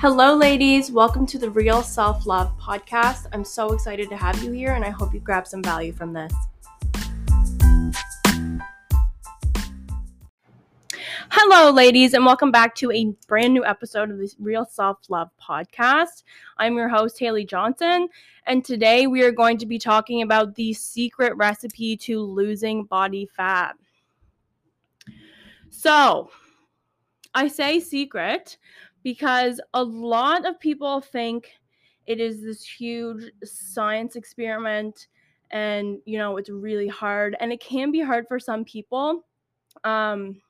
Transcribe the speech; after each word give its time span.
Hello, 0.00 0.34
ladies. 0.34 0.90
Welcome 0.90 1.26
to 1.26 1.36
the 1.36 1.50
Real 1.50 1.82
Self 1.82 2.24
Love 2.24 2.56
podcast. 2.58 3.26
I'm 3.34 3.44
so 3.44 3.74
excited 3.74 4.08
to 4.08 4.16
have 4.16 4.42
you 4.42 4.50
here, 4.50 4.72
and 4.72 4.82
I 4.82 4.88
hope 4.88 5.12
you 5.12 5.20
grab 5.20 5.46
some 5.46 5.62
value 5.62 5.92
from 5.92 6.14
this. 6.14 6.32
Hello, 11.30 11.70
ladies, 11.70 12.14
and 12.14 12.24
welcome 12.24 12.50
back 12.50 12.74
to 12.76 12.90
a 12.90 13.14
brand 13.28 13.52
new 13.52 13.62
episode 13.62 14.10
of 14.10 14.16
the 14.16 14.32
Real 14.38 14.64
Self 14.64 15.00
Love 15.10 15.28
podcast. 15.38 16.22
I'm 16.56 16.76
your 16.76 16.88
host, 16.88 17.18
Hayley 17.18 17.44
Johnson, 17.44 18.08
and 18.46 18.64
today 18.64 19.06
we 19.06 19.22
are 19.22 19.32
going 19.32 19.58
to 19.58 19.66
be 19.66 19.78
talking 19.78 20.22
about 20.22 20.54
the 20.54 20.72
secret 20.72 21.36
recipe 21.36 21.94
to 21.98 22.22
losing 22.22 22.84
body 22.84 23.28
fat. 23.36 23.76
So, 25.68 26.30
I 27.34 27.48
say 27.48 27.80
secret 27.80 28.56
because 29.02 29.60
a 29.74 29.82
lot 29.82 30.46
of 30.46 30.60
people 30.60 31.00
think 31.00 31.52
it 32.06 32.20
is 32.20 32.42
this 32.42 32.64
huge 32.64 33.30
science 33.44 34.16
experiment 34.16 35.08
and 35.50 35.98
you 36.04 36.18
know 36.18 36.36
it's 36.36 36.50
really 36.50 36.88
hard 36.88 37.36
and 37.40 37.52
it 37.52 37.60
can 37.60 37.90
be 37.90 38.00
hard 38.00 38.26
for 38.28 38.38
some 38.38 38.64
people. 38.64 39.26
Um 39.84 40.40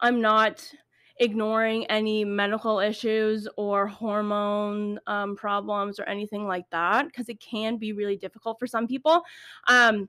i'm 0.00 0.20
not 0.20 0.72
ignoring 1.20 1.84
any 1.86 2.24
medical 2.24 2.78
issues 2.78 3.48
or 3.56 3.88
hormone 3.88 5.00
um, 5.08 5.34
problems 5.34 5.98
or 5.98 6.04
anything 6.04 6.46
like 6.46 6.64
that 6.70 7.06
because 7.06 7.28
it 7.28 7.40
can 7.40 7.76
be 7.76 7.92
really 7.92 8.16
difficult 8.16 8.58
for 8.58 8.66
some 8.66 8.86
people. 8.86 9.22
Um 9.68 10.08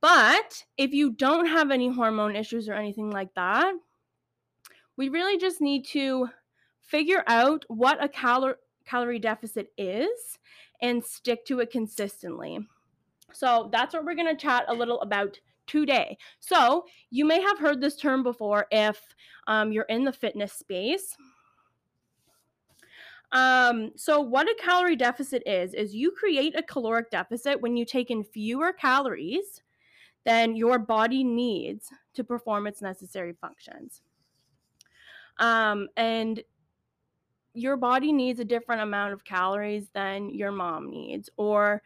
but 0.00 0.64
if 0.76 0.92
you 0.92 1.12
don't 1.12 1.46
have 1.46 1.70
any 1.70 1.88
hormone 1.88 2.34
issues 2.36 2.68
or 2.68 2.74
anything 2.74 3.10
like 3.10 3.32
that 3.34 3.74
we 4.96 5.08
really 5.08 5.38
just 5.38 5.60
need 5.60 5.86
to 5.88 6.28
figure 6.80 7.24
out 7.26 7.64
what 7.68 8.02
a 8.02 8.08
cal- 8.08 8.54
calorie 8.84 9.18
deficit 9.18 9.72
is 9.78 10.38
and 10.80 11.04
stick 11.04 11.44
to 11.46 11.60
it 11.60 11.70
consistently. 11.70 12.58
So 13.32 13.70
that's 13.72 13.94
what 13.94 14.04
we're 14.04 14.14
going 14.14 14.34
to 14.34 14.40
chat 14.40 14.64
a 14.68 14.74
little 14.74 15.00
about 15.00 15.38
today. 15.66 16.18
So 16.40 16.84
you 17.10 17.24
may 17.24 17.40
have 17.40 17.58
heard 17.58 17.80
this 17.80 17.96
term 17.96 18.22
before 18.22 18.66
if 18.70 19.00
um, 19.46 19.72
you're 19.72 19.84
in 19.84 20.04
the 20.04 20.12
fitness 20.12 20.52
space. 20.52 21.16
Um, 23.30 23.92
so 23.96 24.20
what 24.20 24.46
a 24.46 24.56
calorie 24.60 24.96
deficit 24.96 25.42
is 25.46 25.72
is 25.72 25.94
you 25.94 26.10
create 26.10 26.54
a 26.56 26.62
caloric 26.62 27.10
deficit 27.10 27.60
when 27.62 27.76
you 27.76 27.86
take 27.86 28.10
in 28.10 28.22
fewer 28.22 28.72
calories 28.74 29.62
than 30.24 30.54
your 30.54 30.78
body 30.78 31.24
needs 31.24 31.88
to 32.14 32.22
perform 32.22 32.66
its 32.66 32.82
necessary 32.82 33.34
functions. 33.40 34.02
Um, 35.38 35.88
and 35.96 36.42
your 37.54 37.76
body 37.76 38.12
needs 38.12 38.40
a 38.40 38.44
different 38.44 38.82
amount 38.82 39.12
of 39.12 39.24
calories 39.24 39.88
than 39.94 40.30
your 40.30 40.52
mom 40.52 40.90
needs, 40.90 41.28
or 41.36 41.82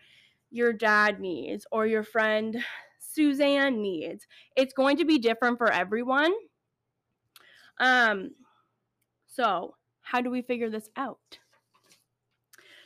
your 0.51 0.73
dad 0.73 1.21
needs, 1.21 1.67
or 1.73 1.87
your 1.87 2.05
friend 2.05 2.57
Suzanne 2.99 3.81
needs. 3.81 4.27
It's 4.57 4.75
going 4.75 4.97
to 4.99 5.05
be 5.05 5.19
different 5.19 5.59
for 5.59 5.73
everyone. 5.73 6.33
Um, 7.79 8.31
so, 9.27 9.75
how 10.03 10.21
do 10.21 10.31
we 10.31 10.43
figure 10.43 10.71
this 10.71 10.89
out? 10.97 11.39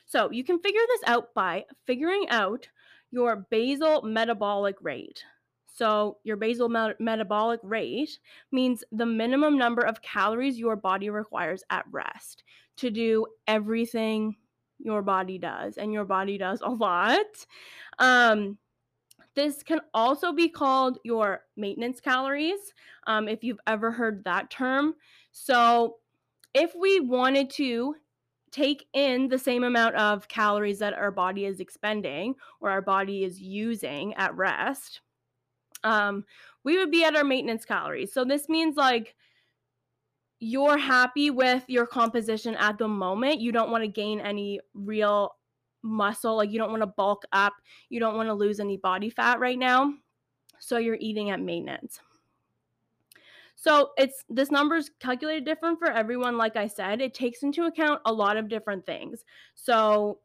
So, 0.06 0.30
you 0.30 0.42
can 0.42 0.58
figure 0.58 0.80
this 0.88 1.02
out 1.06 1.34
by 1.34 1.64
figuring 1.86 2.28
out 2.30 2.68
your 3.10 3.46
basal 3.50 4.02
metabolic 4.02 4.76
rate. 4.80 5.24
So, 5.72 6.18
your 6.24 6.36
basal 6.36 6.68
me- 6.68 6.94
metabolic 6.98 7.60
rate 7.62 8.18
means 8.52 8.84
the 8.92 9.06
minimum 9.06 9.56
number 9.56 9.82
of 9.82 10.02
calories 10.02 10.58
your 10.58 10.76
body 10.76 11.10
requires 11.10 11.62
at 11.70 11.84
rest 11.90 12.44
to 12.78 12.90
do 12.90 13.26
everything 13.46 14.36
your 14.78 15.02
body 15.02 15.38
does, 15.38 15.76
and 15.76 15.92
your 15.92 16.04
body 16.04 16.38
does 16.38 16.60
a 16.62 16.70
lot. 16.70 17.26
Um, 17.98 18.58
this 19.34 19.62
can 19.62 19.80
also 19.94 20.32
be 20.32 20.48
called 20.48 20.98
your 21.04 21.42
maintenance 21.56 22.00
calories, 22.00 22.72
um, 23.06 23.28
if 23.28 23.44
you've 23.44 23.60
ever 23.66 23.90
heard 23.92 24.24
that 24.24 24.50
term. 24.50 24.94
So, 25.32 25.96
if 26.52 26.74
we 26.74 27.00
wanted 27.00 27.48
to 27.50 27.94
take 28.50 28.86
in 28.92 29.28
the 29.28 29.38
same 29.38 29.62
amount 29.62 29.94
of 29.94 30.26
calories 30.28 30.80
that 30.80 30.94
our 30.94 31.12
body 31.12 31.44
is 31.44 31.60
expending 31.60 32.34
or 32.60 32.70
our 32.70 32.82
body 32.82 33.24
is 33.24 33.40
using 33.40 34.12
at 34.14 34.34
rest, 34.36 35.00
um, 35.84 36.24
we 36.64 36.78
would 36.78 36.90
be 36.90 37.04
at 37.04 37.16
our 37.16 37.24
maintenance 37.24 37.64
calories. 37.64 38.12
So 38.12 38.24
this 38.24 38.48
means 38.48 38.76
like 38.76 39.14
you're 40.40 40.78
happy 40.78 41.30
with 41.30 41.64
your 41.68 41.86
composition 41.86 42.54
at 42.56 42.78
the 42.78 42.88
moment. 42.88 43.40
You 43.40 43.52
don't 43.52 43.70
want 43.70 43.84
to 43.84 43.88
gain 43.88 44.20
any 44.20 44.60
real 44.74 45.36
muscle. 45.82 46.36
Like 46.36 46.50
you 46.50 46.58
don't 46.58 46.70
want 46.70 46.82
to 46.82 46.86
bulk 46.86 47.24
up. 47.32 47.54
You 47.88 48.00
don't 48.00 48.16
want 48.16 48.28
to 48.28 48.34
lose 48.34 48.60
any 48.60 48.76
body 48.76 49.10
fat 49.10 49.38
right 49.38 49.58
now. 49.58 49.92
So 50.58 50.78
you're 50.78 50.98
eating 51.00 51.30
at 51.30 51.40
maintenance. 51.40 52.00
So 53.56 53.90
it's 53.98 54.24
this 54.30 54.50
number 54.50 54.76
is 54.76 54.90
calculated 55.00 55.44
different 55.44 55.78
for 55.78 55.90
everyone. 55.90 56.38
Like 56.38 56.56
I 56.56 56.66
said, 56.66 57.02
it 57.02 57.12
takes 57.12 57.42
into 57.42 57.64
account 57.64 58.00
a 58.06 58.12
lot 58.12 58.38
of 58.38 58.48
different 58.48 58.86
things. 58.86 59.24
So 59.54 60.20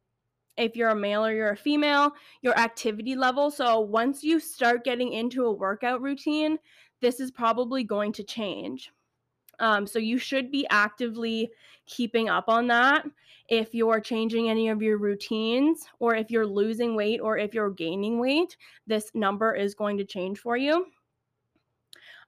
if 0.57 0.75
you're 0.75 0.89
a 0.89 0.95
male 0.95 1.25
or 1.25 1.33
you're 1.33 1.51
a 1.51 1.57
female, 1.57 2.11
your 2.41 2.57
activity 2.57 3.15
level. 3.15 3.51
So 3.51 3.79
once 3.79 4.23
you 4.23 4.39
start 4.39 4.83
getting 4.83 5.13
into 5.13 5.45
a 5.45 5.51
workout 5.51 6.01
routine, 6.01 6.57
this 7.01 7.19
is 7.19 7.31
probably 7.31 7.83
going 7.83 8.13
to 8.13 8.23
change. 8.23 8.91
Um, 9.59 9.87
so 9.87 9.99
you 9.99 10.17
should 10.17 10.51
be 10.51 10.65
actively 10.69 11.51
keeping 11.85 12.29
up 12.29 12.45
on 12.47 12.67
that. 12.67 13.05
If 13.47 13.75
you're 13.75 14.01
changing 14.01 14.49
any 14.49 14.69
of 14.69 14.81
your 14.81 14.97
routines, 14.97 15.85
or 15.99 16.15
if 16.15 16.31
you're 16.31 16.47
losing 16.47 16.95
weight, 16.95 17.21
or 17.21 17.37
if 17.37 17.53
you're 17.53 17.69
gaining 17.69 18.19
weight, 18.19 18.57
this 18.87 19.11
number 19.13 19.53
is 19.53 19.75
going 19.75 19.97
to 19.97 20.05
change 20.05 20.39
for 20.39 20.57
you. 20.57 20.87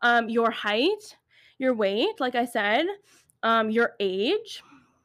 Um, 0.02 0.30
your 0.30 0.52
height, 0.52 1.18
your 1.58 1.74
weight, 1.74 2.20
like 2.20 2.36
I 2.36 2.46
said, 2.46 2.86
um, 3.42 3.72
your 3.72 3.94
age, 4.00 4.62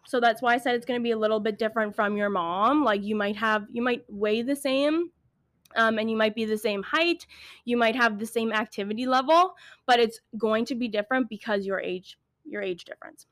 so 0.06 0.20
that's 0.20 0.42
why 0.42 0.54
I 0.54 0.58
said 0.58 0.74
it's 0.74 0.86
going 0.86 1.00
to 1.00 1.04
be 1.04 1.12
a 1.12 1.18
little 1.18 1.40
bit 1.40 1.58
different 1.58 1.94
from 1.94 2.16
your 2.16 2.30
mom. 2.30 2.84
Like 2.84 3.02
you 3.02 3.14
might 3.14 3.36
have, 3.36 3.66
you 3.70 3.82
might 3.82 4.04
weigh 4.08 4.42
the 4.42 4.56
same, 4.56 5.10
um, 5.76 5.98
and 5.98 6.10
you 6.10 6.16
might 6.16 6.34
be 6.34 6.44
the 6.44 6.58
same 6.58 6.82
height, 6.82 7.26
you 7.64 7.76
might 7.76 7.96
have 7.96 8.18
the 8.18 8.26
same 8.26 8.52
activity 8.52 9.06
level, 9.06 9.54
but 9.86 10.00
it's 10.00 10.20
going 10.36 10.64
to 10.66 10.74
be 10.74 10.88
different 10.88 11.28
because 11.28 11.66
your 11.66 11.80
age, 11.80 12.18
your 12.44 12.62
age 12.62 12.84
difference. 12.84 13.26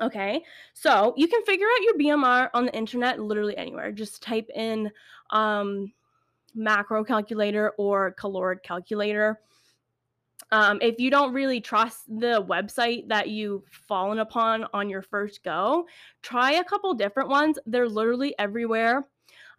Okay, 0.00 0.42
so 0.72 1.12
you 1.16 1.28
can 1.28 1.44
figure 1.44 1.66
out 1.66 1.84
your 1.84 2.16
BMR 2.16 2.48
on 2.54 2.64
the 2.66 2.74
internet 2.74 3.20
literally 3.20 3.56
anywhere. 3.56 3.92
Just 3.92 4.22
type 4.22 4.48
in 4.54 4.90
um, 5.30 5.92
macro 6.54 7.04
calculator 7.04 7.72
or 7.78 8.12
caloric 8.12 8.62
calculator. 8.62 9.40
Um, 10.50 10.78
if 10.82 10.98
you 10.98 11.10
don't 11.10 11.32
really 11.32 11.60
trust 11.60 12.06
the 12.08 12.44
website 12.48 13.08
that 13.08 13.28
you've 13.28 13.64
fallen 13.88 14.18
upon 14.18 14.66
on 14.74 14.90
your 14.90 15.02
first 15.02 15.42
go, 15.42 15.86
try 16.22 16.52
a 16.52 16.64
couple 16.64 16.92
different 16.94 17.28
ones. 17.28 17.58
They're 17.66 17.88
literally 17.88 18.34
everywhere. 18.38 19.06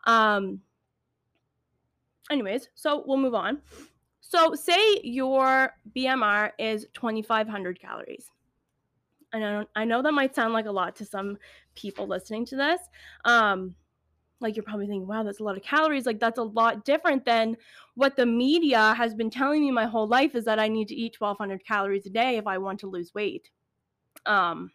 Um, 0.05 0.61
anyways, 2.29 2.69
so 2.75 3.03
we'll 3.05 3.17
move 3.17 3.35
on. 3.35 3.59
So, 4.21 4.55
say 4.55 4.99
your 5.03 5.71
BMR 5.95 6.51
is 6.57 6.87
2,500 6.93 7.79
calories. 7.79 8.29
I 9.31 9.39
know, 9.39 9.65
I 9.75 9.85
know 9.85 10.01
that 10.01 10.11
might 10.13 10.35
sound 10.35 10.53
like 10.53 10.65
a 10.65 10.71
lot 10.71 10.95
to 10.97 11.05
some 11.05 11.37
people 11.75 12.07
listening 12.07 12.45
to 12.47 12.55
this. 12.55 12.79
Um, 13.25 13.75
like 14.39 14.55
you're 14.55 14.63
probably 14.63 14.85
thinking, 14.85 15.07
wow, 15.07 15.23
that's 15.23 15.39
a 15.39 15.43
lot 15.43 15.57
of 15.57 15.63
calories. 15.63 16.05
Like 16.05 16.19
that's 16.19 16.37
a 16.37 16.43
lot 16.43 16.85
different 16.85 17.25
than 17.25 17.57
what 17.95 18.15
the 18.15 18.25
media 18.25 18.93
has 18.95 19.13
been 19.13 19.29
telling 19.29 19.61
me 19.61 19.71
my 19.71 19.85
whole 19.85 20.07
life 20.07 20.35
is 20.35 20.45
that 20.45 20.59
I 20.59 20.67
need 20.67 20.87
to 20.87 20.95
eat 20.95 21.19
1200 21.19 21.65
calories 21.65 22.05
a 22.05 22.09
day 22.09 22.37
if 22.37 22.47
I 22.47 22.57
want 22.57 22.79
to 22.79 22.87
lose 22.87 23.13
weight. 23.13 23.49
Um, 24.25 24.71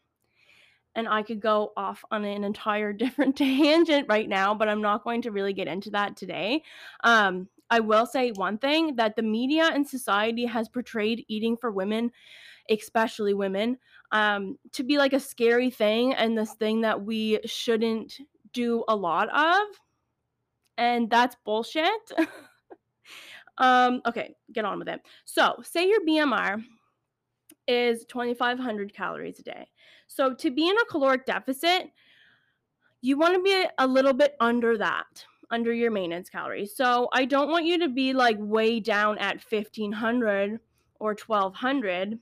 and 0.94 1.08
I 1.08 1.22
could 1.22 1.40
go 1.40 1.72
off 1.76 2.04
on 2.10 2.24
an 2.24 2.44
entire 2.44 2.92
different 3.04 3.36
tangent 3.36 4.06
right 4.08 4.28
now, 4.28 4.54
but 4.54 4.68
I'm 4.68 4.82
not 4.82 5.04
going 5.04 5.22
to 5.22 5.30
really 5.30 5.52
get 5.52 5.68
into 5.68 5.90
that 5.90 6.16
today. 6.16 6.62
Um, 7.04 7.48
I 7.70 7.80
will 7.80 8.06
say 8.06 8.30
one 8.32 8.58
thing 8.58 8.96
that 8.96 9.14
the 9.14 9.22
media 9.22 9.70
and 9.72 9.86
society 9.86 10.46
has 10.46 10.68
portrayed 10.68 11.24
eating 11.28 11.56
for 11.56 11.70
women, 11.70 12.10
especially 12.70 13.34
women, 13.34 13.78
um, 14.10 14.58
to 14.72 14.82
be 14.82 14.96
like 14.96 15.12
a 15.12 15.20
scary 15.20 15.70
thing 15.70 16.14
and 16.14 16.36
this 16.36 16.54
thing 16.54 16.80
that 16.80 17.02
we 17.02 17.40
shouldn't 17.44 18.14
do 18.52 18.84
a 18.88 18.96
lot 18.96 19.28
of. 19.28 19.66
And 20.78 21.10
that's 21.10 21.36
bullshit. 21.44 22.12
um, 23.58 24.00
okay, 24.06 24.34
get 24.52 24.64
on 24.64 24.78
with 24.78 24.88
it. 24.88 25.00
So, 25.24 25.56
say 25.62 25.88
your 25.88 26.00
BMR 26.00 26.62
is 27.66 28.04
2,500 28.06 28.94
calories 28.94 29.38
a 29.38 29.42
day. 29.42 29.68
So, 30.06 30.34
to 30.34 30.50
be 30.50 30.68
in 30.68 30.76
a 30.78 30.84
caloric 30.86 31.26
deficit, 31.26 31.90
you 33.00 33.18
want 33.18 33.34
to 33.34 33.42
be 33.42 33.64
a 33.78 33.86
little 33.86 34.12
bit 34.12 34.34
under 34.40 34.78
that, 34.78 35.24
under 35.50 35.72
your 35.72 35.90
maintenance 35.90 36.30
calories. 36.30 36.74
So, 36.74 37.08
I 37.12 37.24
don't 37.24 37.50
want 37.50 37.66
you 37.66 37.78
to 37.80 37.88
be 37.88 38.12
like 38.12 38.36
way 38.38 38.80
down 38.80 39.18
at 39.18 39.44
1,500 39.50 40.60
or 41.00 41.16
1,200 41.26 42.18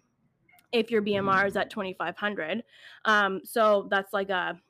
if 0.73 0.91
your 0.91 1.03
BMR 1.03 1.47
is 1.47 1.57
at 1.57 1.71
2500. 1.71 2.63
Um, 3.05 3.41
so 3.45 3.87
that's 3.91 4.13
like 4.13 4.31
a 4.31 4.61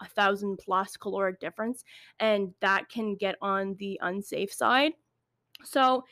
a 0.00 0.06
thousand 0.08 0.58
plus 0.58 0.96
caloric 0.96 1.40
difference, 1.40 1.84
and 2.20 2.52
that 2.60 2.88
can 2.90 3.14
get 3.14 3.36
on 3.40 3.76
the 3.78 3.98
unsafe 4.02 4.52
side. 4.52 4.92
So, 5.64 6.04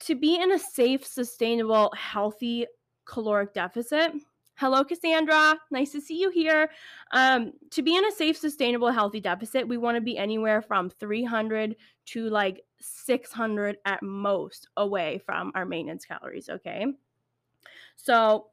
to 0.00 0.14
be 0.14 0.36
in 0.36 0.52
a 0.52 0.58
safe, 0.58 1.06
sustainable, 1.06 1.92
healthy 1.96 2.66
caloric 3.04 3.54
deficit, 3.54 4.12
hello, 4.54 4.84
Cassandra, 4.84 5.56
nice 5.70 5.92
to 5.92 6.00
see 6.00 6.20
you 6.20 6.30
here. 6.30 6.70
Um, 7.12 7.52
to 7.70 7.82
be 7.82 7.96
in 7.96 8.04
a 8.04 8.12
safe, 8.12 8.36
sustainable, 8.36 8.90
healthy 8.90 9.20
deficit, 9.20 9.66
we 9.66 9.76
want 9.76 9.96
to 9.96 10.00
be 10.00 10.18
anywhere 10.18 10.62
from 10.62 10.90
300 10.90 11.76
to 12.06 12.28
like 12.28 12.64
600 12.80 13.78
at 13.84 14.02
most 14.02 14.68
away 14.76 15.20
from 15.24 15.52
our 15.54 15.64
maintenance 15.64 16.04
calories, 16.04 16.48
okay? 16.48 16.86
So, 17.96 18.46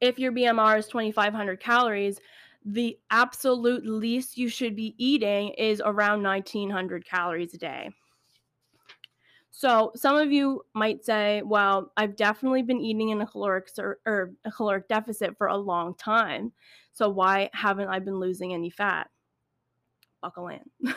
if 0.00 0.18
your 0.18 0.32
BMR 0.32 0.78
is 0.78 0.86
2500 0.86 1.60
calories, 1.60 2.20
the 2.64 2.98
absolute 3.10 3.86
least 3.86 4.36
you 4.36 4.48
should 4.48 4.76
be 4.76 4.94
eating 4.98 5.50
is 5.50 5.82
around 5.84 6.22
1900 6.22 7.04
calories 7.04 7.54
a 7.54 7.58
day. 7.58 7.90
So 9.58 9.90
some 9.96 10.14
of 10.14 10.30
you 10.30 10.62
might 10.72 11.04
say, 11.04 11.42
well, 11.44 11.90
I've 11.96 12.14
definitely 12.14 12.62
been 12.62 12.80
eating 12.80 13.08
in 13.08 13.20
a 13.20 13.26
caloric 13.26 13.68
sur- 13.68 13.98
or 14.06 14.30
a 14.44 14.52
caloric 14.52 14.86
deficit 14.86 15.36
for 15.36 15.48
a 15.48 15.56
long 15.56 15.96
time. 15.96 16.52
So 16.92 17.08
why 17.08 17.50
haven't 17.52 17.88
I 17.88 17.98
been 17.98 18.20
losing 18.20 18.54
any 18.54 18.70
fat? 18.70 19.10
Buckle 20.22 20.46
in. 20.46 20.60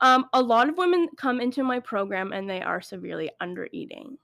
um, 0.00 0.26
a 0.32 0.42
lot 0.42 0.68
of 0.68 0.76
women 0.76 1.08
come 1.16 1.40
into 1.40 1.62
my 1.62 1.78
program 1.78 2.32
and 2.32 2.50
they 2.50 2.62
are 2.62 2.80
severely 2.80 3.30
under 3.40 3.68
eating. 3.70 4.18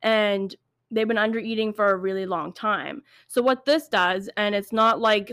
And 0.00 0.56
they've 0.90 1.06
been 1.06 1.18
under 1.18 1.38
eating 1.38 1.70
for 1.70 1.90
a 1.90 1.98
really 1.98 2.24
long 2.24 2.50
time. 2.50 3.02
So 3.28 3.42
what 3.42 3.66
this 3.66 3.88
does, 3.88 4.30
and 4.38 4.54
it's 4.54 4.72
not 4.72 5.00
like 5.00 5.30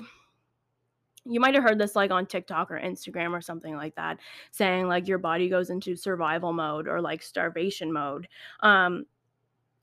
you 1.26 1.40
might 1.40 1.54
have 1.54 1.64
heard 1.64 1.80
this 1.80 1.96
like 1.96 2.12
on 2.12 2.26
TikTok 2.26 2.72
or 2.72 2.80
Instagram 2.80 3.32
or 3.32 3.42
something 3.42 3.76
like 3.76 3.96
that, 3.96 4.18
saying 4.52 4.88
like 4.88 5.08
your 5.08 5.18
body 5.18 5.50
goes 5.50 5.70
into 5.70 5.96
survival 5.96 6.54
mode 6.54 6.88
or 6.88 7.02
like 7.02 7.22
starvation 7.22 7.92
mode. 7.92 8.28
Um, 8.62 9.06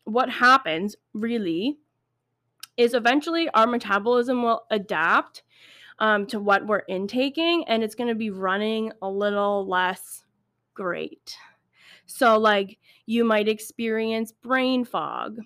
what 0.05 0.31
happens 0.31 0.97
really 1.15 1.79
is 2.77 2.95
eventually 2.95 3.49
our 3.51 3.67
metabolism 3.67 4.43
will 4.43 4.65
adapt 4.71 5.43
um, 5.99 6.27
to 6.27 6.41
what 6.41 6.67
we're 6.67 6.85
intaking 6.89 7.65
and 7.69 7.83
it's 7.83 7.95
going 7.95 8.09
to 8.09 8.15
be 8.15 8.31
running 8.31 8.93
a 9.03 9.11
little 9.11 9.67
less 9.67 10.25
great. 10.75 11.37
So, 12.07 12.39
like, 12.39 12.79
you 13.05 13.25
might 13.25 13.49
experience 13.49 14.33
brain 14.33 14.85
fog 14.85 15.39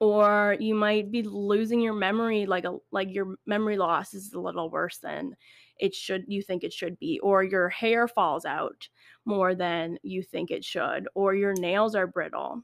or 0.00 0.56
you 0.58 0.74
might 0.74 1.12
be 1.12 1.22
losing 1.22 1.80
your 1.80 1.92
memory 1.92 2.46
like 2.46 2.64
a 2.64 2.76
like 2.90 3.14
your 3.14 3.36
memory 3.46 3.76
loss 3.76 4.14
is 4.14 4.32
a 4.32 4.40
little 4.40 4.70
worse 4.70 4.98
than 4.98 5.36
it 5.78 5.94
should 5.94 6.24
you 6.26 6.42
think 6.42 6.64
it 6.64 6.72
should 6.72 6.98
be 6.98 7.20
or 7.20 7.44
your 7.44 7.68
hair 7.68 8.08
falls 8.08 8.44
out 8.44 8.88
more 9.24 9.54
than 9.54 9.98
you 10.02 10.22
think 10.22 10.50
it 10.50 10.64
should 10.64 11.06
or 11.14 11.34
your 11.34 11.54
nails 11.54 11.94
are 11.94 12.06
brittle. 12.06 12.62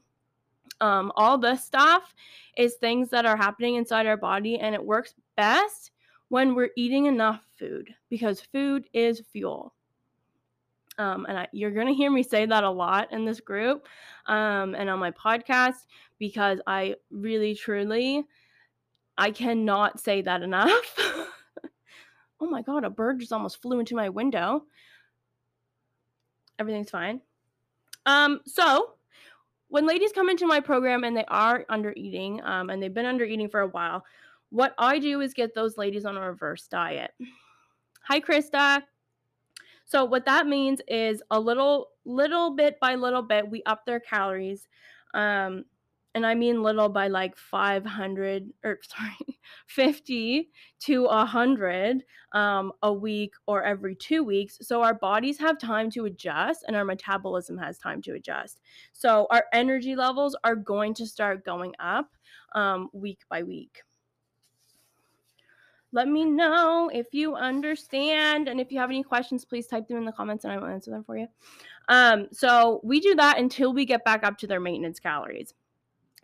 Um, 0.81 1.11
all 1.15 1.37
this 1.37 1.63
stuff 1.63 2.13
is 2.57 2.75
things 2.75 3.09
that 3.09 3.25
are 3.25 3.37
happening 3.37 3.75
inside 3.75 4.05
our 4.05 4.17
body 4.17 4.59
and 4.59 4.75
it 4.75 4.83
works 4.83 5.13
best 5.35 5.91
when 6.29 6.53
we're 6.53 6.71
eating 6.75 7.05
enough 7.05 7.41
food 7.57 7.89
because 8.09 8.41
food 8.41 8.85
is 8.93 9.23
fuel 9.31 9.73
um, 10.97 11.25
and 11.27 11.39
I, 11.39 11.47
you're 11.51 11.71
going 11.71 11.87
to 11.87 11.93
hear 11.93 12.11
me 12.11 12.23
say 12.23 12.45
that 12.45 12.63
a 12.63 12.69
lot 12.69 13.11
in 13.11 13.25
this 13.25 13.39
group 13.39 13.87
um, 14.25 14.75
and 14.75 14.89
on 14.89 14.99
my 14.99 15.11
podcast 15.11 15.85
because 16.19 16.59
I 16.65 16.95
really, 17.11 17.53
truly, 17.53 18.25
I 19.17 19.31
cannot 19.31 19.99
say 19.99 20.21
that 20.23 20.41
enough. 20.41 20.95
oh 22.39 22.49
my 22.49 22.61
God, 22.61 22.83
a 22.83 22.89
bird 22.89 23.19
just 23.19 23.33
almost 23.33 23.61
flew 23.61 23.79
into 23.79 23.95
my 23.95 24.09
window. 24.09 24.63
Everything's 26.59 26.89
fine. 26.89 27.21
Um, 28.05 28.41
so, 28.45 28.93
when 29.69 29.85
ladies 29.85 30.13
come 30.13 30.29
into 30.29 30.47
my 30.47 30.61
program 30.61 31.03
and 31.03 31.15
they 31.15 31.25
are 31.27 31.65
under 31.69 31.93
eating 31.95 32.41
um, 32.43 32.69
and 32.69 32.81
they've 32.81 32.93
been 32.93 33.05
under 33.05 33.25
eating 33.25 33.49
for 33.49 33.59
a 33.59 33.67
while, 33.67 34.03
what 34.49 34.73
I 34.77 34.97
do 34.97 35.21
is 35.21 35.33
get 35.33 35.53
those 35.53 35.77
ladies 35.77 36.05
on 36.05 36.15
a 36.15 36.21
reverse 36.21 36.67
diet. 36.67 37.11
Hi, 38.03 38.21
Krista. 38.21 38.81
So 39.87 40.05
what 40.05 40.25
that 40.25 40.47
means 40.47 40.81
is 40.87 41.23
a 41.31 41.39
little 41.39 41.89
little 42.05 42.51
bit 42.55 42.79
by 42.79 42.95
little 42.95 43.21
bit 43.21 43.49
we 43.49 43.63
up 43.63 43.85
their 43.85 43.99
calories. 43.99 44.67
Um, 45.13 45.65
and 46.13 46.25
I 46.25 46.35
mean 46.35 46.63
little 46.63 46.89
by 46.89 47.07
like 47.07 47.37
500 47.37 48.51
or 48.63 48.79
sorry, 48.83 49.39
50 49.67 50.49
to 50.81 51.03
100 51.03 52.03
um, 52.33 52.73
a 52.83 52.91
week 52.91 53.33
or 53.45 53.63
every 53.63 53.95
two 53.95 54.23
weeks. 54.23 54.57
So 54.61 54.81
our 54.81 54.93
bodies 54.93 55.39
have 55.39 55.57
time 55.57 55.89
to 55.91 56.05
adjust 56.05 56.65
and 56.67 56.75
our 56.75 56.85
metabolism 56.85 57.57
has 57.59 57.77
time 57.77 58.01
to 58.03 58.13
adjust. 58.13 58.59
So 58.93 59.27
our 59.31 59.45
energy 59.53 59.95
levels 59.95 60.35
are 60.43 60.55
going 60.55 60.93
to 60.95 61.05
start 61.05 61.45
going 61.45 61.73
up 61.79 62.09
um, 62.53 62.89
week 62.93 63.21
by 63.29 63.43
week. 63.43 63.83
Let 65.97 66.09
me 66.09 66.25
know 66.25 66.91
if 66.93 67.07
you 67.11 67.33
understand. 67.33 68.49
And 68.49 68.61
if 68.61 68.71
you 68.71 68.77
have 68.77 68.91
any 68.91 69.01
questions, 69.01 69.43
please 69.43 69.65
type 69.65 69.87
them 69.87 69.97
in 69.97 70.05
the 70.05 70.11
comments 70.11 70.43
and 70.43 70.53
I 70.53 70.59
will 70.59 70.67
answer 70.67 70.91
them 70.91 71.03
for 71.03 71.17
you. 71.17 71.25
Um, 71.89 72.27
so 72.31 72.81
we 72.83 72.99
do 72.99 73.15
that 73.15 73.39
until 73.39 73.73
we 73.73 73.83
get 73.83 74.05
back 74.05 74.23
up 74.23 74.37
to 74.37 74.45
their 74.45 74.59
maintenance 74.59 74.99
calories. 74.99 75.55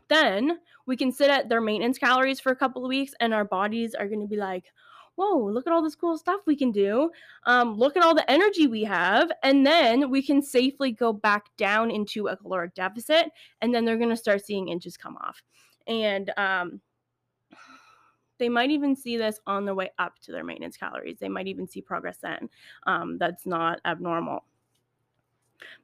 Then 0.09 0.59
we 0.85 0.95
can 0.95 1.11
sit 1.11 1.31
at 1.31 1.49
their 1.49 1.59
maintenance 1.59 1.97
calories 1.97 2.39
for 2.39 2.51
a 2.51 2.55
couple 2.55 2.85
of 2.85 2.89
weeks 2.89 3.15
and 3.19 3.33
our 3.33 3.45
bodies 3.45 3.95
are 3.95 4.07
going 4.07 4.21
to 4.21 4.27
be 4.27 4.35
like, 4.35 4.65
whoa, 5.15 5.43
look 5.43 5.65
at 5.65 5.73
all 5.73 5.81
this 5.81 5.95
cool 5.95 6.19
stuff 6.19 6.41
we 6.45 6.55
can 6.55 6.71
do. 6.71 7.09
Um, 7.47 7.75
look 7.75 7.97
at 7.97 8.03
all 8.03 8.13
the 8.13 8.29
energy 8.29 8.67
we 8.67 8.83
have. 8.83 9.31
And 9.41 9.65
then 9.65 10.11
we 10.11 10.21
can 10.21 10.43
safely 10.43 10.91
go 10.91 11.11
back 11.11 11.45
down 11.57 11.89
into 11.89 12.27
a 12.27 12.37
caloric 12.37 12.75
deficit. 12.75 13.31
And 13.61 13.73
then 13.73 13.85
they're 13.85 13.97
going 13.97 14.11
to 14.11 14.15
start 14.15 14.45
seeing 14.45 14.67
inches 14.67 14.97
come 14.97 15.17
off. 15.17 15.41
And 15.87 16.31
um, 16.37 16.79
they 18.43 18.49
might 18.49 18.71
even 18.71 18.93
see 18.93 19.15
this 19.15 19.39
on 19.47 19.63
their 19.63 19.73
way 19.73 19.89
up 19.99 20.19
to 20.19 20.33
their 20.33 20.43
maintenance 20.43 20.75
calories. 20.75 21.17
They 21.17 21.29
might 21.29 21.47
even 21.47 21.65
see 21.65 21.79
progress 21.79 22.17
then. 22.17 22.49
Um, 22.85 23.17
that's 23.17 23.45
not 23.45 23.79
abnormal. 23.85 24.43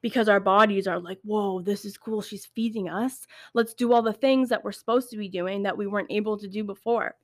Because 0.02 0.28
our 0.28 0.42
bodies 0.42 0.86
are 0.86 1.00
like, 1.00 1.20
whoa, 1.24 1.62
this 1.62 1.86
is 1.86 1.98
cool. 1.98 2.22
She's 2.22 2.48
feeding 2.48 2.90
us. 2.90 3.28
Let's 3.54 3.74
do 3.74 3.94
all 3.94 4.02
the 4.02 4.12
things 4.12 4.50
that 4.50 4.62
we're 4.62 4.74
supposed 4.74 5.10
to 5.12 5.18
be 5.18 5.30
doing 5.30 5.64
that 5.64 5.78
we 5.78 5.88
weren't 5.88 6.12
able 6.12 6.38
to 6.38 6.50
do 6.50 6.66
before. 6.66 7.16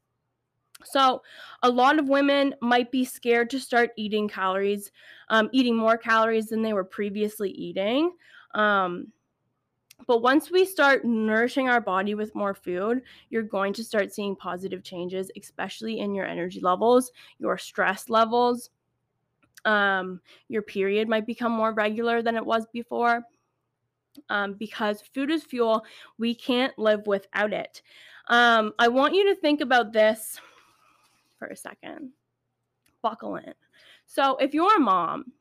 So, 0.85 1.21
a 1.63 1.69
lot 1.69 1.99
of 1.99 2.07
women 2.07 2.55
might 2.61 2.93
be 2.93 3.03
scared 3.03 3.49
to 3.49 3.59
start 3.59 3.91
eating 3.97 4.29
calories, 4.29 4.89
um, 5.27 5.49
eating 5.51 5.75
more 5.75 5.97
calories 5.97 6.47
than 6.47 6.61
they 6.61 6.71
were 6.71 6.85
previously 6.85 7.49
eating. 7.49 8.13
Um, 8.53 9.11
but 10.07 10.21
once 10.21 10.51
we 10.51 10.65
start 10.65 11.03
nourishing 11.05 11.69
our 11.69 11.81
body 11.81 12.13
with 12.15 12.35
more 12.35 12.53
food, 12.53 13.01
you're 13.29 13.43
going 13.43 13.73
to 13.73 13.83
start 13.83 14.13
seeing 14.13 14.35
positive 14.35 14.83
changes, 14.83 15.31
especially 15.39 15.99
in 15.99 16.13
your 16.13 16.25
energy 16.25 16.59
levels, 16.59 17.11
your 17.39 17.57
stress 17.57 18.09
levels. 18.09 18.69
Um, 19.63 20.21
your 20.47 20.61
period 20.61 21.09
might 21.09 21.25
become 21.25 21.51
more 21.51 21.73
regular 21.73 22.21
than 22.21 22.35
it 22.35 22.45
was 22.45 22.67
before. 22.71 23.23
Um, 24.29 24.53
because 24.53 25.01
food 25.01 25.31
is 25.31 25.43
fuel, 25.43 25.83
we 26.17 26.35
can't 26.35 26.77
live 26.77 27.05
without 27.07 27.51
it. 27.51 27.81
Um, 28.27 28.73
I 28.79 28.87
want 28.87 29.13
you 29.13 29.27
to 29.33 29.35
think 29.35 29.61
about 29.61 29.91
this 29.91 30.39
for 31.37 31.47
a 31.47 31.55
second. 31.55 32.11
Buckle 33.01 33.35
in. 33.37 33.53
So, 34.05 34.37
if 34.37 34.53
you're 34.53 34.77
a 34.77 34.79
mom, 34.79 35.33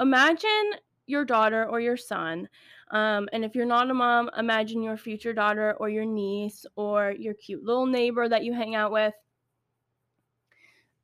imagine 0.00 0.72
your 1.06 1.24
daughter 1.24 1.66
or 1.66 1.80
your 1.80 1.96
son 1.96 2.48
um, 2.90 3.28
and 3.32 3.44
if 3.44 3.54
you're 3.54 3.64
not 3.64 3.90
a 3.90 3.94
mom, 3.94 4.30
imagine 4.36 4.82
your 4.82 4.96
future 4.96 5.32
daughter 5.32 5.74
or 5.78 5.88
your 5.88 6.04
niece 6.04 6.66
or 6.76 7.14
your 7.18 7.34
cute 7.34 7.64
little 7.64 7.86
neighbor 7.86 8.28
that 8.28 8.44
you 8.44 8.52
hang 8.52 8.74
out 8.74 8.92
with. 8.92 9.14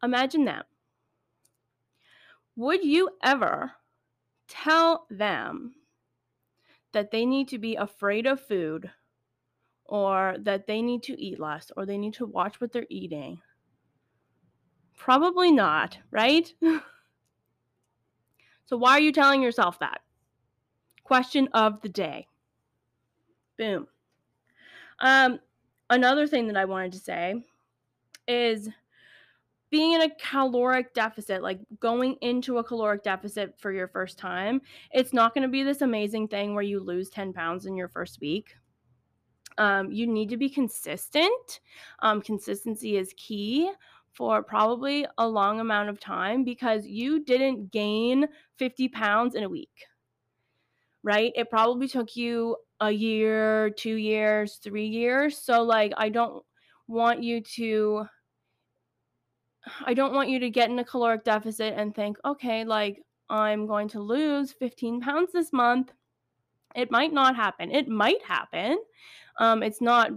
Imagine 0.03 0.45
them. 0.45 0.63
Would 2.57 2.85
you 2.85 3.11
ever 3.23 3.73
tell 4.49 5.07
them 5.11 5.75
that 6.93 7.11
they 7.11 7.25
need 7.25 7.49
to 7.49 7.59
be 7.59 7.77
afraid 7.77 8.27
of 8.27 8.41
food 8.41 8.91
or 9.85 10.37
that 10.41 10.67
they 10.67 10.83
need 10.83 11.03
to 11.05 11.21
eat 11.21 11.41
less 11.41 11.71
or 11.77 11.87
they 11.87 11.99
need 11.99 12.15
to 12.15 12.27
watch 12.27 12.61
what 12.61 12.73
they're 12.73 12.87
eating? 12.91 13.41
Probably 14.97 15.51
not, 15.51 15.97
right? 16.11 16.53
so, 18.67 18.77
why 18.77 18.93
are 18.93 19.01
you 19.01 19.13
telling 19.13 19.41
yourself 19.41 19.79
that? 19.79 20.03
Question 21.11 21.49
of 21.55 21.81
the 21.81 21.89
day. 21.89 22.25
Boom. 23.59 23.89
Um, 25.01 25.41
another 25.89 26.29
thing 26.29 26.47
that 26.47 26.57
I 26.57 26.65
wanted 26.65 26.93
to 26.93 27.01
say 27.01 27.35
is 28.29 28.69
being 29.71 29.95
in 29.95 30.03
a 30.03 30.15
caloric 30.21 30.95
deficit, 30.95 31.43
like 31.43 31.59
going 31.81 32.15
into 32.21 32.59
a 32.59 32.63
caloric 32.63 33.03
deficit 33.03 33.59
for 33.59 33.73
your 33.73 33.89
first 33.89 34.21
time, 34.21 34.61
it's 34.93 35.13
not 35.13 35.35
going 35.35 35.43
to 35.43 35.49
be 35.49 35.65
this 35.65 35.81
amazing 35.81 36.29
thing 36.29 36.55
where 36.55 36.63
you 36.63 36.79
lose 36.79 37.11
10 37.11 37.33
pounds 37.33 37.67
in 37.67 37.75
your 37.77 37.89
first 37.89 38.21
week. 38.21 38.55
Um, 39.59 39.91
you 39.91 40.07
need 40.07 40.29
to 40.29 40.37
be 40.37 40.49
consistent. 40.49 41.59
Um, 42.03 42.23
consistency 42.23 42.99
is 42.99 43.13
key 43.17 43.69
for 44.13 44.45
probably 44.45 45.07
a 45.19 45.27
long 45.27 45.59
amount 45.59 45.89
of 45.89 45.99
time 45.99 46.45
because 46.45 46.87
you 46.87 47.25
didn't 47.25 47.73
gain 47.73 48.29
50 48.59 48.87
pounds 48.91 49.35
in 49.35 49.43
a 49.43 49.49
week, 49.49 49.87
right? 51.03 51.33
It 51.35 51.51
probably 51.51 51.89
took 51.89 52.17
you 52.17 52.57
a 52.81 52.91
year, 52.91 53.71
two 53.71 53.97
years, 53.97 54.57
three 54.63 54.87
years. 54.87 55.39
So, 55.39 55.63
like, 55.63 55.93
I 55.97 56.09
don't 56.09 56.43
want 56.89 57.23
you 57.23 57.41
to. 57.57 58.07
I 59.85 59.93
don't 59.93 60.15
want 60.15 60.31
you 60.31 60.39
to 60.41 60.51
get 60.51 60.71
in 60.71 60.79
a 60.79 60.85
caloric 60.85 61.23
deficit 61.25 61.75
and 61.77 61.95
think, 61.95 62.17
okay, 62.25 62.65
like 62.65 63.03
I'm 63.29 63.67
going 63.67 63.89
to 63.91 64.01
lose 64.01 64.53
15 64.53 65.01
pounds 65.03 65.33
this 65.33 65.53
month. 65.53 65.93
It 66.75 66.91
might 66.91 67.13
not 67.13 67.37
happen. 67.37 67.71
It 67.71 67.87
might 67.87 68.23
happen. 68.25 68.79
Um, 69.39 69.63
it's 69.63 69.81
not 69.81 70.11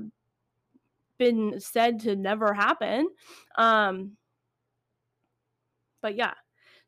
been 1.19 1.59
said 1.59 2.01
to 2.01 2.15
never 2.15 2.53
happen. 2.53 3.07
Um, 3.57 4.17
but 6.01 6.15
yeah. 6.15 6.33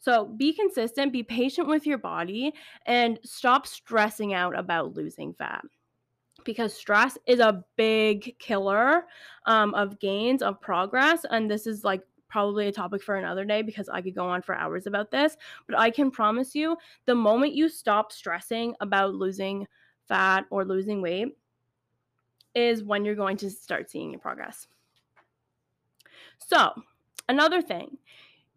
So 0.06 0.26
be 0.26 0.54
consistent, 0.54 1.12
be 1.12 1.24
patient 1.24 1.68
with 1.68 1.88
your 1.88 1.98
body, 1.98 2.54
and 2.86 3.18
stop 3.24 3.66
stressing 3.66 4.36
out 4.36 4.56
about 4.56 4.94
losing 4.96 5.34
fat. 5.34 5.66
Because 6.44 6.76
stress 6.76 7.18
is 7.26 7.40
a 7.40 7.66
big 7.76 8.38
killer 8.38 9.06
um, 9.48 9.74
of 9.74 10.00
gains, 10.00 10.44
of 10.44 10.62
progress. 10.62 11.26
And 11.32 11.50
this 11.50 11.66
is 11.66 11.84
like 11.84 12.04
probably 12.30 12.68
a 12.68 12.72
topic 12.72 13.02
for 13.02 13.16
another 13.16 13.46
day 13.46 13.64
because 13.64 13.90
I 13.90 14.00
could 14.04 14.14
go 14.14 14.28
on 14.28 14.44
for 14.44 14.54
hours 14.54 14.86
about 14.86 15.10
this. 15.10 15.38
But 15.68 15.80
I 15.80 15.90
can 15.90 16.12
promise 16.12 16.54
you 16.54 16.78
the 17.08 17.16
moment 17.16 17.56
you 17.56 17.68
stop 17.68 18.12
stressing 18.12 18.76
about 18.82 19.16
losing 19.16 19.66
fat 20.08 20.46
or 20.52 20.66
losing 20.66 21.02
weight 21.02 21.36
is 22.54 22.84
when 22.84 23.06
you're 23.06 23.16
going 23.16 23.38
to 23.38 23.50
start 23.50 23.90
seeing 23.90 24.12
your 24.12 24.20
progress. 24.20 24.68
So, 26.38 26.74
another 27.28 27.64
thing, 27.64 27.98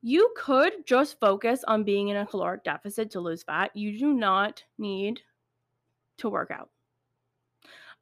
you 0.03 0.33
could 0.37 0.87
just 0.87 1.19
focus 1.19 1.65
on 1.67 1.85
being 1.85 2.09
in 2.09 2.17
a 2.17 2.27
caloric 2.27 2.65
deficit 2.65 3.11
to 3.11 3.21
lose 3.21 3.43
fat. 3.43 3.71
You 3.75 3.99
do 3.99 4.13
not 4.13 4.63
need 4.79 5.21
to 6.19 6.29
work 6.29 6.51
out. 6.51 6.71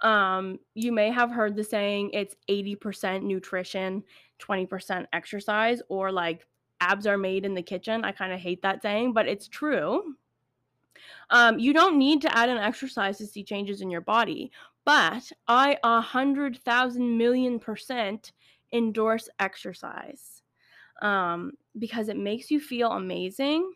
Um, 0.06 0.58
you 0.74 0.92
may 0.92 1.10
have 1.10 1.30
heard 1.30 1.56
the 1.56 1.64
saying 1.64 2.10
it's 2.12 2.36
80% 2.50 3.22
nutrition, 3.22 4.04
20% 4.40 5.06
exercise, 5.12 5.80
or 5.88 6.12
like 6.12 6.46
abs 6.80 7.06
are 7.06 7.16
made 7.16 7.46
in 7.46 7.54
the 7.54 7.62
kitchen. 7.62 8.04
I 8.04 8.12
kind 8.12 8.32
of 8.32 8.40
hate 8.40 8.60
that 8.62 8.82
saying, 8.82 9.14
but 9.14 9.26
it's 9.26 9.48
true. 9.48 10.14
Um, 11.30 11.58
you 11.58 11.72
don't 11.72 11.98
need 11.98 12.20
to 12.22 12.36
add 12.36 12.50
an 12.50 12.58
exercise 12.58 13.18
to 13.18 13.26
see 13.26 13.42
changes 13.42 13.80
in 13.80 13.90
your 13.90 14.02
body, 14.02 14.52
but 14.84 15.32
I 15.48 15.78
a 15.82 16.00
hundred 16.00 16.58
thousand 16.58 17.16
million 17.16 17.58
percent 17.58 18.32
endorse 18.72 19.28
exercise 19.38 20.35
um, 21.02 21.52
because 21.78 22.08
it 22.08 22.16
makes 22.16 22.50
you 22.50 22.60
feel 22.60 22.92
amazing. 22.92 23.72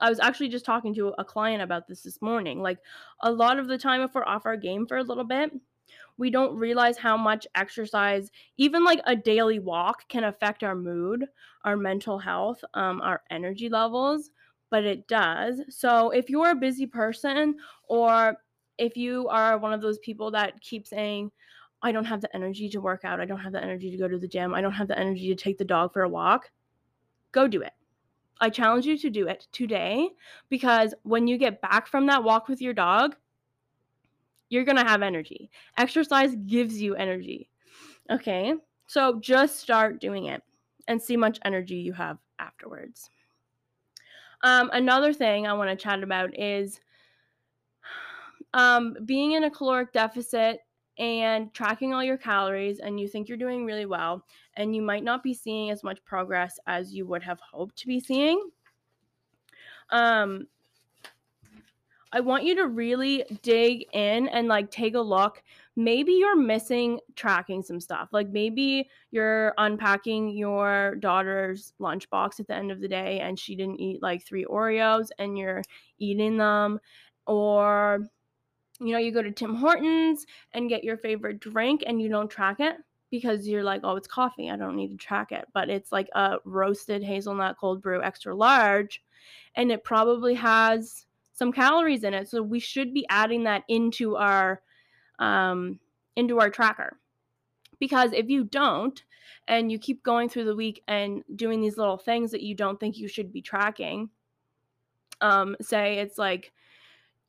I 0.00 0.10
was 0.10 0.20
actually 0.20 0.48
just 0.48 0.64
talking 0.64 0.94
to 0.94 1.14
a 1.18 1.24
client 1.24 1.62
about 1.62 1.88
this 1.88 2.02
this 2.02 2.20
morning. 2.20 2.60
Like 2.60 2.78
a 3.20 3.32
lot 3.32 3.58
of 3.58 3.66
the 3.66 3.78
time, 3.78 4.02
if 4.02 4.14
we're 4.14 4.24
off 4.24 4.46
our 4.46 4.56
game 4.56 4.86
for 4.86 4.98
a 4.98 5.02
little 5.02 5.24
bit, 5.24 5.52
we 6.18 6.30
don't 6.30 6.56
realize 6.56 6.96
how 6.96 7.16
much 7.16 7.46
exercise, 7.54 8.30
even 8.56 8.84
like 8.84 9.00
a 9.06 9.16
daily 9.16 9.58
walk, 9.58 10.08
can 10.08 10.24
affect 10.24 10.62
our 10.62 10.74
mood, 10.74 11.26
our 11.64 11.76
mental 11.76 12.18
health, 12.18 12.62
um, 12.74 13.00
our 13.00 13.22
energy 13.30 13.68
levels. 13.68 14.30
But 14.70 14.84
it 14.84 15.06
does. 15.08 15.60
So 15.68 16.10
if 16.10 16.28
you're 16.28 16.50
a 16.50 16.56
busy 16.56 16.86
person, 16.86 17.56
or 17.88 18.36
if 18.78 18.96
you 18.96 19.28
are 19.28 19.58
one 19.58 19.72
of 19.72 19.80
those 19.80 19.98
people 19.98 20.30
that 20.32 20.60
keep 20.60 20.86
saying, 20.86 21.30
I 21.82 21.92
don't 21.92 22.04
have 22.04 22.20
the 22.20 22.34
energy 22.34 22.68
to 22.70 22.80
work 22.80 23.04
out, 23.04 23.20
I 23.20 23.24
don't 23.26 23.40
have 23.40 23.52
the 23.52 23.62
energy 23.62 23.90
to 23.90 23.96
go 23.96 24.08
to 24.08 24.18
the 24.18 24.28
gym, 24.28 24.54
I 24.54 24.60
don't 24.60 24.72
have 24.72 24.88
the 24.88 24.98
energy 24.98 25.28
to 25.28 25.34
take 25.34 25.58
the 25.58 25.64
dog 25.64 25.92
for 25.92 26.02
a 26.02 26.08
walk, 26.08 26.50
go 27.32 27.46
do 27.46 27.62
it. 27.62 27.72
I 28.40 28.50
challenge 28.50 28.86
you 28.86 28.98
to 28.98 29.10
do 29.10 29.28
it 29.28 29.46
today 29.52 30.10
because 30.48 30.94
when 31.02 31.26
you 31.26 31.38
get 31.38 31.60
back 31.60 31.86
from 31.86 32.06
that 32.06 32.22
walk 32.22 32.48
with 32.48 32.60
your 32.60 32.74
dog, 32.74 33.16
you're 34.48 34.64
going 34.64 34.76
to 34.76 34.84
have 34.84 35.02
energy. 35.02 35.50
Exercise 35.78 36.36
gives 36.46 36.80
you 36.80 36.94
energy. 36.94 37.48
Okay? 38.10 38.54
So 38.86 39.18
just 39.20 39.58
start 39.58 40.00
doing 40.00 40.26
it 40.26 40.42
and 40.86 41.00
see 41.00 41.16
much 41.16 41.38
energy 41.44 41.76
you 41.76 41.92
have 41.94 42.18
afterwards. 42.38 43.10
Um, 44.42 44.70
another 44.72 45.12
thing 45.12 45.46
I 45.46 45.54
want 45.54 45.70
to 45.70 45.82
chat 45.82 46.02
about 46.02 46.38
is 46.38 46.80
um, 48.54 48.96
being 49.04 49.32
in 49.32 49.44
a 49.44 49.50
caloric 49.50 49.92
deficit 49.92 50.60
and 50.98 51.52
tracking 51.52 51.92
all 51.92 52.02
your 52.02 52.16
calories, 52.16 52.78
and 52.80 52.98
you 52.98 53.08
think 53.08 53.28
you're 53.28 53.38
doing 53.38 53.66
really 53.66 53.86
well, 53.86 54.24
and 54.54 54.74
you 54.74 54.82
might 54.82 55.04
not 55.04 55.22
be 55.22 55.34
seeing 55.34 55.70
as 55.70 55.82
much 55.82 56.04
progress 56.04 56.58
as 56.66 56.94
you 56.94 57.06
would 57.06 57.22
have 57.22 57.40
hoped 57.40 57.76
to 57.76 57.86
be 57.86 58.00
seeing. 58.00 58.50
Um, 59.90 60.46
I 62.12 62.20
want 62.20 62.44
you 62.44 62.54
to 62.54 62.68
really 62.68 63.24
dig 63.42 63.84
in 63.92 64.28
and 64.28 64.48
like 64.48 64.70
take 64.70 64.94
a 64.94 65.00
look. 65.00 65.42
Maybe 65.74 66.12
you're 66.12 66.36
missing 66.36 67.00
tracking 67.14 67.62
some 67.62 67.80
stuff. 67.80 68.08
Like 68.12 68.30
maybe 68.30 68.88
you're 69.10 69.52
unpacking 69.58 70.30
your 70.30 70.94
daughter's 70.94 71.74
lunchbox 71.78 72.40
at 72.40 72.46
the 72.46 72.54
end 72.54 72.70
of 72.70 72.80
the 72.80 72.88
day 72.88 73.20
and 73.20 73.38
she 73.38 73.54
didn't 73.54 73.80
eat 73.80 74.02
like 74.02 74.24
three 74.24 74.46
Oreos 74.46 75.08
and 75.18 75.36
you're 75.36 75.62
eating 75.98 76.38
them. 76.38 76.80
Or, 77.26 78.08
you 78.80 78.92
know, 78.92 78.98
you 78.98 79.12
go 79.12 79.22
to 79.22 79.30
Tim 79.30 79.54
Hortons 79.54 80.26
and 80.52 80.68
get 80.68 80.84
your 80.84 80.96
favorite 80.96 81.40
drink 81.40 81.82
and 81.86 82.00
you 82.00 82.08
don't 82.08 82.30
track 82.30 82.60
it 82.60 82.76
because 83.10 83.46
you're 83.46 83.62
like, 83.62 83.80
oh, 83.84 83.96
it's 83.96 84.08
coffee. 84.08 84.50
I 84.50 84.56
don't 84.56 84.76
need 84.76 84.90
to 84.90 84.96
track 84.96 85.32
it. 85.32 85.46
But 85.54 85.70
it's 85.70 85.92
like 85.92 86.08
a 86.14 86.36
roasted 86.44 87.02
hazelnut 87.02 87.56
cold 87.58 87.80
brew 87.80 88.02
extra 88.02 88.34
large 88.34 89.02
and 89.54 89.72
it 89.72 89.84
probably 89.84 90.34
has 90.34 91.06
some 91.32 91.52
calories 91.52 92.04
in 92.04 92.14
it. 92.14 92.28
So 92.28 92.42
we 92.42 92.58
should 92.58 92.92
be 92.92 93.06
adding 93.08 93.44
that 93.44 93.64
into 93.68 94.16
our 94.16 94.62
um, 95.18 95.78
into 96.16 96.40
our 96.40 96.50
tracker. 96.50 96.98
Because 97.78 98.12
if 98.12 98.28
you 98.28 98.44
don't, 98.44 99.02
and 99.48 99.70
you 99.70 99.78
keep 99.78 100.02
going 100.02 100.28
through 100.28 100.44
the 100.44 100.56
week 100.56 100.82
and 100.88 101.22
doing 101.36 101.60
these 101.60 101.76
little 101.76 101.98
things 101.98 102.30
that 102.32 102.42
you 102.42 102.54
don't 102.54 102.80
think 102.80 102.96
you 102.96 103.08
should 103.08 103.32
be 103.32 103.42
tracking, 103.42 104.10
um, 105.20 105.56
say 105.60 105.98
it's 105.98 106.18
like 106.18 106.52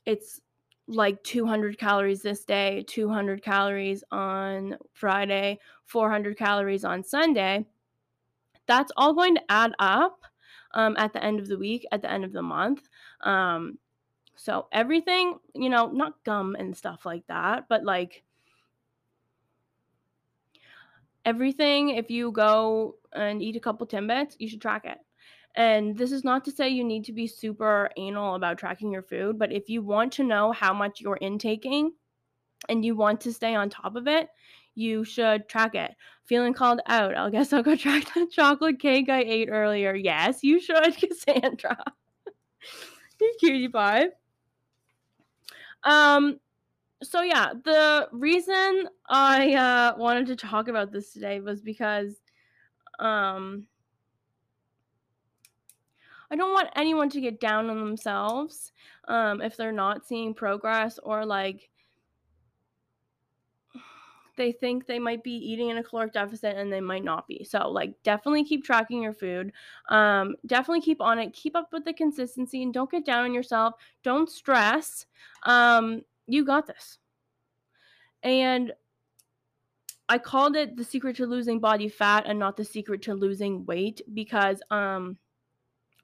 it's 0.06 0.42
like 0.88 1.22
200 1.24 1.78
calories 1.78 2.22
this 2.22 2.46
day, 2.46 2.84
200 2.88 3.44
calories 3.44 4.04
on 4.12 4.78
Friday, 4.94 5.60
400 5.86 6.38
calories 6.38 6.86
on 6.86 7.04
Sunday. 7.04 7.66
That's 8.68 8.92
all 8.98 9.14
going 9.14 9.36
to 9.36 9.42
add 9.50 9.74
up 9.80 10.24
um, 10.74 10.96
at 10.98 11.14
the 11.14 11.24
end 11.24 11.40
of 11.40 11.48
the 11.48 11.58
week, 11.58 11.86
at 11.92 12.02
the 12.02 12.12
end 12.12 12.24
of 12.24 12.34
the 12.34 12.42
month. 12.42 12.88
Um, 13.22 13.78
so 14.36 14.68
everything, 14.72 15.40
you 15.54 15.70
know, 15.70 15.88
not 15.88 16.24
gum 16.24 16.56
and 16.58 16.76
stuff 16.76 17.06
like 17.06 17.26
that, 17.28 17.66
but 17.68 17.84
like 17.84 18.24
everything, 21.26 21.90
if 21.90 22.10
you 22.10 22.32
go 22.32 22.96
and 23.14 23.42
eat 23.42 23.56
a 23.56 23.60
couple 23.60 23.88
Timbits, 23.88 24.36
you 24.40 24.48
should 24.48 24.62
track 24.62 24.86
it. 24.86 25.00
And 25.58 25.98
this 25.98 26.12
is 26.12 26.24
not 26.24 26.46
to 26.46 26.52
say 26.52 26.70
you 26.70 26.84
need 26.84 27.04
to 27.06 27.12
be 27.12 27.26
super 27.26 27.90
anal 27.98 28.36
about 28.36 28.60
tracking 28.60 28.92
your 28.92 29.02
food, 29.02 29.40
but 29.40 29.52
if 29.52 29.70
you 29.70 29.82
want 29.82 30.14
to 30.14 30.24
know 30.24 30.52
how 30.52 30.72
much 30.72 31.02
you're 31.02 31.18
intaking 31.18 31.94
and 32.70 32.86
you 32.86 32.96
want 32.96 33.20
to 33.22 33.34
stay 33.34 33.56
on 33.56 33.68
top 33.68 33.96
of 33.96 34.08
it, 34.08 34.30
you 34.76 35.04
should 35.04 35.50
track 35.50 35.74
it. 35.74 35.96
Feeling 36.26 36.54
called 36.54 36.82
out. 36.86 37.18
I 37.18 37.32
guess 37.32 37.52
I'll 37.52 37.64
go 37.64 37.76
track 37.76 38.14
that 38.14 38.30
chocolate 38.30 38.80
cake 38.80 39.10
I 39.10 39.22
ate 39.22 39.50
earlier. 39.50 39.96
Yes, 39.96 40.44
you 40.44 40.62
should, 40.62 40.96
Cassandra. 40.98 41.84
you 43.20 43.36
cutie 43.40 43.68
pie. 43.68 44.10
Um, 45.84 46.40
so 47.02 47.24
yeah, 47.24 47.54
the 47.64 48.10
reason 48.12 48.90
I 49.10 49.56
uh, 49.56 49.98
wanted 49.98 50.28
to 50.28 50.36
talk 50.36 50.68
about 50.68 50.92
this 50.92 51.14
today 51.14 51.40
was 51.40 51.62
because 51.62 52.14
um, 53.00 53.66
I 56.30 56.36
don't 56.36 56.54
want 56.54 56.70
anyone 56.76 57.10
to 57.12 57.22
get 57.22 57.40
down 57.40 57.70
on 57.70 57.78
themselves 57.78 58.72
um, 59.08 59.42
if 59.42 59.56
they're 59.56 59.72
not 59.72 60.06
seeing 60.06 60.34
progress 60.34 61.00
or 61.02 61.26
like 61.26 61.70
they 64.38 64.52
think 64.52 64.86
they 64.86 65.00
might 65.00 65.24
be 65.24 65.32
eating 65.32 65.70
in 65.70 65.78
a 65.78 65.84
caloric 65.84 66.14
deficit 66.14 66.56
and 66.56 66.72
they 66.72 66.80
might 66.80 67.04
not 67.04 67.28
be. 67.28 67.44
So, 67.44 67.70
like, 67.70 67.94
definitely 68.04 68.46
keep 68.46 68.64
tracking 68.64 69.02
your 69.02 69.14
food. 69.14 69.52
Um, 69.90 70.36
definitely 70.46 70.82
keep 70.82 71.02
on 71.02 71.20
it. 71.20 71.34
Keep 71.34 71.56
up 71.56 71.70
with 71.74 71.84
the 71.84 71.94
consistency 71.94 72.64
and 72.64 72.74
don't 72.74 72.90
get 72.90 73.04
down 73.04 73.26
on 73.26 73.34
yourself. 73.34 73.74
Don't 74.04 74.30
stress. 74.30 75.08
Um, 75.44 76.04
you 76.28 76.46
got 76.46 76.68
this. 76.68 77.00
And 78.24 78.72
I 80.08 80.20
called 80.20 80.56
it 80.56 80.78
the 80.78 80.84
secret 80.84 81.18
to 81.18 81.26
losing 81.26 81.60
body 81.60 81.90
fat 81.90 82.26
and 82.28 82.40
not 82.40 82.56
the 82.56 82.64
secret 82.64 83.02
to 83.04 83.14
losing 83.14 83.66
weight 83.66 84.02
because 84.14 84.62
um, 84.72 85.18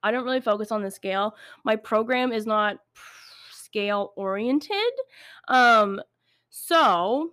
I 0.03 0.12
don't 0.12 0.25
really 0.25 0.41
focus 0.41 0.72
on 0.72 0.83
the 0.83 0.91
scale. 0.91 1.36
My 1.63 1.75
program 1.75 2.31
is 2.31 2.45
not 2.45 2.77
scale 3.51 4.13
oriented. 4.15 4.93
Um, 5.48 6.01
So, 6.50 7.31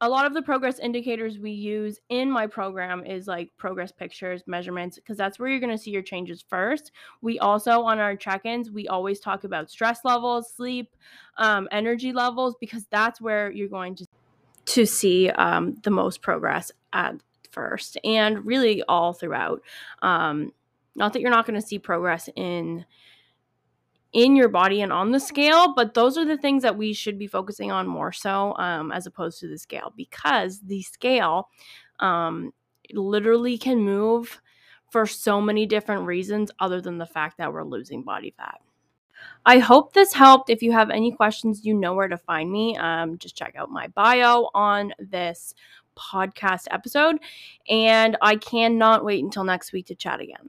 a 0.00 0.08
lot 0.08 0.26
of 0.26 0.34
the 0.34 0.42
progress 0.42 0.78
indicators 0.78 1.38
we 1.38 1.50
use 1.50 1.98
in 2.08 2.30
my 2.30 2.46
program 2.46 3.04
is 3.04 3.26
like 3.26 3.50
progress 3.56 3.92
pictures, 3.92 4.42
measurements, 4.46 4.96
because 4.96 5.16
that's 5.16 5.38
where 5.38 5.48
you're 5.48 5.60
going 5.60 5.76
to 5.76 5.82
see 5.82 5.90
your 5.90 6.02
changes 6.02 6.44
first. 6.48 6.92
We 7.22 7.38
also, 7.38 7.82
on 7.82 7.98
our 7.98 8.16
check 8.16 8.44
ins, 8.44 8.70
we 8.70 8.88
always 8.88 9.20
talk 9.20 9.44
about 9.44 9.70
stress 9.70 10.00
levels, 10.04 10.52
sleep, 10.54 10.94
um, 11.38 11.68
energy 11.70 12.12
levels, 12.12 12.54
because 12.60 12.86
that's 12.90 13.20
where 13.20 13.50
you're 13.50 13.68
going 13.68 13.94
to, 13.96 14.06
to 14.66 14.86
see 14.86 15.30
um, 15.30 15.76
the 15.82 15.90
most 15.90 16.22
progress 16.22 16.72
at 16.92 17.16
first 17.50 17.96
and 18.04 18.44
really 18.44 18.82
all 18.88 19.12
throughout. 19.12 19.62
Um, 20.02 20.52
not 20.94 21.12
that 21.12 21.20
you're 21.20 21.30
not 21.30 21.46
going 21.46 21.60
to 21.60 21.66
see 21.66 21.78
progress 21.78 22.28
in 22.36 22.84
in 24.12 24.36
your 24.36 24.48
body 24.48 24.80
and 24.80 24.92
on 24.92 25.10
the 25.10 25.18
scale, 25.18 25.74
but 25.74 25.92
those 25.92 26.16
are 26.16 26.24
the 26.24 26.38
things 26.38 26.62
that 26.62 26.78
we 26.78 26.92
should 26.92 27.18
be 27.18 27.26
focusing 27.26 27.72
on 27.72 27.86
more 27.86 28.12
so 28.12 28.56
um, 28.58 28.92
as 28.92 29.06
opposed 29.06 29.40
to 29.40 29.48
the 29.48 29.58
scale 29.58 29.92
because 29.96 30.60
the 30.60 30.82
scale 30.82 31.48
um, 31.98 32.52
literally 32.92 33.58
can 33.58 33.80
move 33.80 34.40
for 34.88 35.04
so 35.04 35.40
many 35.40 35.66
different 35.66 36.06
reasons 36.06 36.52
other 36.60 36.80
than 36.80 36.98
the 36.98 37.06
fact 37.06 37.38
that 37.38 37.52
we're 37.52 37.64
losing 37.64 38.04
body 38.04 38.32
fat. 38.36 38.60
I 39.44 39.58
hope 39.58 39.92
this 39.92 40.12
helped. 40.12 40.48
If 40.48 40.62
you 40.62 40.70
have 40.70 40.90
any 40.90 41.10
questions, 41.10 41.64
you 41.64 41.74
know 41.74 41.94
where 41.94 42.08
to 42.08 42.16
find 42.16 42.50
me. 42.50 42.76
Um, 42.76 43.18
just 43.18 43.36
check 43.36 43.54
out 43.56 43.70
my 43.70 43.88
bio 43.88 44.48
on 44.54 44.92
this 44.98 45.54
podcast 45.96 46.66
episode. 46.70 47.16
And 47.68 48.16
I 48.22 48.36
cannot 48.36 49.04
wait 49.04 49.24
until 49.24 49.44
next 49.44 49.72
week 49.72 49.86
to 49.86 49.94
chat 49.94 50.20
again. 50.20 50.48